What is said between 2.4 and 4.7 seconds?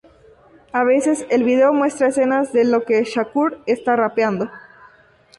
de lo que Shakur está rapeando.